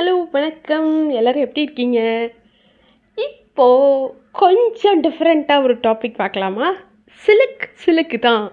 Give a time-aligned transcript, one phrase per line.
[0.00, 1.10] Hello வணக்கம்.
[1.10, 1.98] எல்லோரும் எப்படி இருக்கீங்க?
[3.16, 6.68] இப்போது கொஞ்சம் டிஃப்ரெண்ட்டாக ஒரு டாபிக் பார்க்கலாமா?
[7.24, 8.52] சிலுக் சிலுக்கு தான்.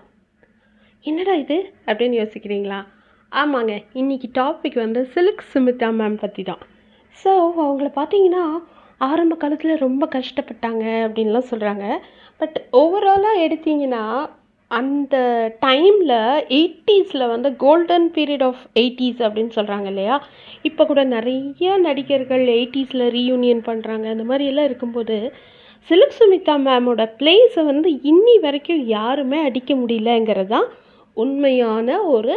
[1.02, 1.74] என்னடா இது?
[1.86, 2.80] அப்படின்னு யோசிக்கிறீங்களா?
[3.32, 6.60] ஆமாங்க இன்றைக்கி டாபிக் வந்து சிலுக் சுமிதா மேம் பற்றி தான்.
[7.24, 7.32] ஸோ
[7.66, 8.44] அவங்கள பார்த்தீங்கன்னா
[8.98, 11.98] ஆரம்ப காலத்தில் ரொம்ப கஷ்டப்பட்டாங்க அப்படின்லாம் சொல்கிறாங்க
[12.38, 14.04] பட் ஓவராலாக எடுத்தீங்கன்னா
[14.72, 15.16] அந்த
[15.66, 16.16] டைமில்
[16.58, 20.16] எயிட்டிஸில் வந்து கோல்டன் பீரியட் ஆஃப் எயிட்டிஸ் அப்படின்னு சொல்கிறாங்க இல்லையா?
[20.62, 25.18] இப்போ கூட நிறைய நடிகர்கள் எயிட்டிஸில் ரீயூனியன் பண்ணுறாங்க அந்த மாதிரி எல்லாம் இருக்கும்போது
[25.90, 30.68] சிலக் சுமிதா மேமோட பிளேஸை வந்து இன்னி வரைக்கும் யாருமே அடிக்க முடியலங்கிறது தான்
[31.18, 32.34] உண்மையான ஒரு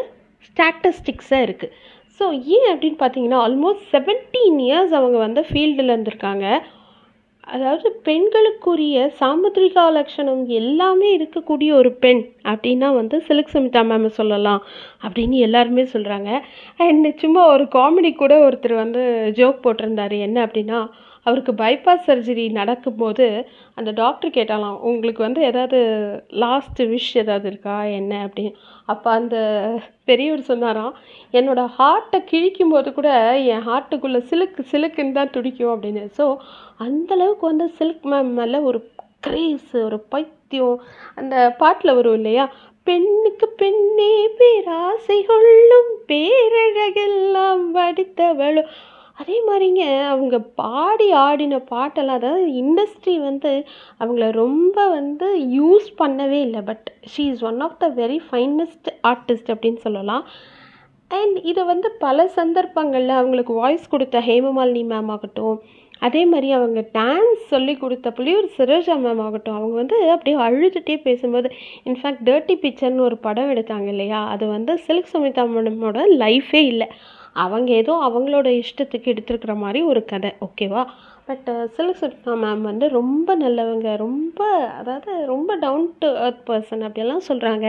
[0.47, 1.75] ஸ்டாட்டஸ்டிக்ஸாக இருக்குது
[2.21, 2.27] ஸோ
[2.57, 6.47] ஏன் அப்படின்னு பார்த்தீங்கன்னா ஆல்மோஸ்ட் செவன்டீன் இயர்ஸ் அவங்க வந்து ஃபீல்டில் இருந்திருக்காங்க.
[7.45, 14.63] அதாவது பெண்களுக்குரிய சாமுத்ரிகா லட்சணம் எல்லாமே இருக்கக்கூடிய ஒரு பெண் அப்படின்னா வந்து சிலுக் சுமிதா மேம் சொல்லலாம்
[15.03, 16.31] அப்படின்னு எல்லாருமே சொல்கிறாங்க
[16.77, 19.03] அண்ட் சும்மா ஒரு காமெடி கூட ஒருத்தர் வந்து
[19.37, 20.19] ஜோக் போட்டிருந்தாரு.
[20.21, 20.81] என்ன அப்படின்னா
[21.27, 23.27] அவருக்கு பைபாஸ் சர்ஜரி நடக்கும்போது
[23.75, 25.79] அந்த டாக்டர் கேட்டாலாம் உங்களுக்கு வந்து ஏதாவது
[26.43, 27.85] லாஸ்ட்டு விஷ் ஏதாவது இருக்கா?
[27.85, 28.13] என்ன?
[28.27, 28.53] அப்படின்னு.
[28.85, 29.37] அப்போ அந்த
[30.05, 30.95] பெரியவர் சொன்னாராம்
[31.33, 33.11] என்னோடய ஹார்ட்டை கிழிக்கும் போது கூட
[33.53, 36.05] என் ஹார்ட்டுக்குள்ளே சிலுக்கு சிலுக்குன்னு தான் துடிக்கும் அப்படின்னு.
[36.19, 36.27] ஸோ
[36.79, 38.81] அந்தளவுக்கு வந்து சில்க் மேம் மேலே ஒரு
[39.21, 40.79] கிரேஸ் ஒரு பைத்தியம்.
[41.15, 42.45] அந்த பாட்டில் வரும் இல்லையா?
[42.87, 48.71] பெண்ணுக்கு பெண்ணே பேராசை கொள்ளும் பேரழகெல்லாம் வடித்தவளும்
[49.21, 53.53] அதே மாதிரிங்க அவங்க பாடி ஆடின பாட்டெல்லாம் அதாவது இண்டஸ்ட்ரி வந்து
[54.03, 56.63] அவங்கள ரொம்ப வந்து யூஸ் பண்ணவே இல்லை.
[56.71, 60.25] But she is one of the very finest artist அப்படின்னு சொல்லலாம்.
[61.11, 65.57] அண்ட் இதை வந்து பல சந்தர்ப்பங்களில் அவங்களுக்கு வாய்ஸ் கொடுத்த ஹேமமாலினி மேம் ஆகட்டும்
[66.07, 69.57] அதே மாதிரி அவங்க டான்ஸ் சொல்லி கொடுத்த புள்ளியூர் சிரோஜா மேம் ஆகட்டும்.
[69.59, 71.49] அவங்க வந்து அப்படியே அழுதுகிட்டே பேசும்போது
[71.89, 74.21] இன்ஃபேக்ட் டேர்ட்டி பிக்சர்னு ஒரு படம் எடுத்தாங்க இல்லையா?
[74.35, 76.89] அது வந்து சில்க் சுமிதா மேடமோட லைஃபே இல்லை.
[77.37, 80.85] அவங்க ஏதோ அவங்களோட இஷ்டத்துக்கு எடுத்துருக்கிற மாதிரி ஒரு கதை ஓகேவா
[81.29, 86.83] but uh, Silk Smitha ma'am வந்து ரொம்ப நல்லவங்க ரொம்ப அதாவது ரொம்ப டவுன் டு அர்த் பர்சன்
[86.83, 87.67] அப்படியெல்லாம் சொல்கிறாங்க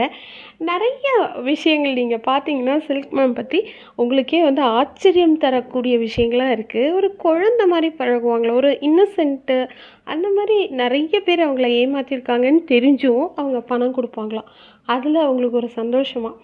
[0.58, 1.10] நிறைய
[1.42, 3.60] விஷயங்கள் நீங்கள் பார்த்தீங்கன்னா சில்க் மேம் பற்றி
[3.94, 8.54] உங்களுக்கே வந்து ஆச்சரியம் தரக்கூடிய விஷயங்களாக இருக்குது ஒரு குழந்த மாதிரி பழகுவாங்களா?
[8.54, 9.58] ஒரு இன்னசென்ட்டு
[10.04, 14.50] அந்த மாதிரி நிறைய பேர் அவங்கள ஏமாற்றிருக்காங்கன்னு தெரிஞ்சும் அவங்க பணம் கொடுப்பாங்களாம்.
[14.86, 16.36] அதில் அவங்களுக்கு ஒரு சந்தோஷமாக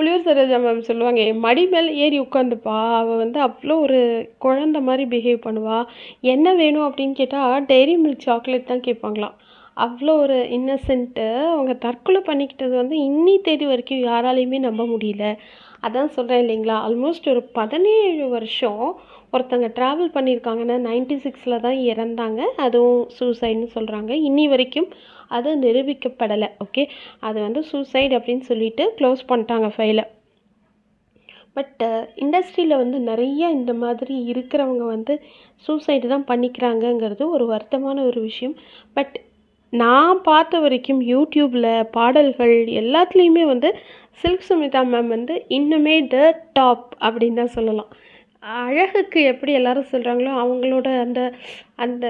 [0.00, 2.76] புளியூர் சரோஜா மேம் சொல்லுவாங்க என் மடி மேல் ஏறி உட்காந்துப்பா.
[2.94, 3.98] அவள் வந்து அவ்வளோ ஒரு
[4.44, 5.88] குழந்த மாதிரி பிஹேவ் பண்ணுவாள்
[6.20, 6.86] என்ன வேணும்?
[6.88, 9.36] அப்படின்னு கேட்டால் டெய்ரி மில்க் சாக்லேட் தான் கேட்பாங்களாம்
[9.76, 15.26] அவ்வளோ ஒரு இன்னசென்ட்டு அவங்க தற்கொலை பண்ணிக்கிட்டது வந்து இன்னி தேதி வரைக்கும் யாராலையுமே நம்ப முடியல.
[15.82, 16.76] அதான் சொல்கிறேன் இல்லைங்களா?
[16.86, 18.82] ஆல்மோஸ்ட் ஒரு பதினேழு வருஷம்
[19.32, 22.40] ஒருத்தங்க ட்ராவல் பண்ணியிருக்காங்கன்னா நைன்டி சிக்ஸில் தான் இறந்தாங்க.
[22.56, 24.88] அதுவும் சூசைட்னு சொல்கிறாங்க இன்னி வரைக்கும்
[25.28, 26.84] அது நிரூபிக்கப்படலை ஓகே
[27.20, 30.04] அது வந்து சூசைட் அப்படின்னு சொல்லிட்டு க்ளோஸ் பண்ணிட்டாங்க ஃபைலை
[31.56, 31.80] பட்
[32.16, 35.14] இண்டஸ்ட்ரியில் வந்து நிறைய இந்த மாதிரி இருக்கிறவங்க வந்து
[35.64, 38.54] சூசைடு தான் பண்ணிக்கிறாங்கங்கிறது ஒரு வருத்தமான ஒரு விஷயம்.
[38.94, 39.16] பட்
[39.72, 43.68] நான் பார்த்த வரைக்கும் யூடியூப்பில் பாடல்கள் எல்லாத்துலேயுமே வந்து
[44.22, 46.16] சில்க் சுமிதா மேம் வந்து இன்னுமே த
[46.52, 47.90] டாப் அப்படின்னு தான் சொல்லலாம்.
[48.64, 51.20] அழகுக்கு எப்படி எல்லாரும் சொல்கிறாங்களோ அவங்களோட அந்த
[51.84, 52.06] அந்த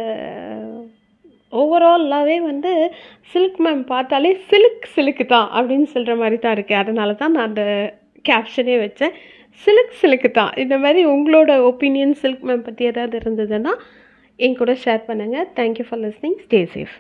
[1.53, 2.73] ஓவராலாகவே வந்து
[3.33, 7.65] சில்க் மேம் பார்த்தாலே சிலுக் சிலுக்கு தான் அப்படின்னு சொல்கிற மாதிரி தான் இருக்குது அதனால தான் நான் அந்த
[8.25, 9.15] கேப்ஷனே வச்சேன்.
[9.63, 10.53] சிலுக் சிலுக்கு தான்.
[10.65, 13.75] இந்த மாதிரி உங்களோட ஒப்பீனியன் சில்க் மேம் பற்றி ஏதாவது இருந்ததுன்னா
[14.39, 16.97] என் கூட ஷேர் பண்ணுங்கள் thank you for listening stay safe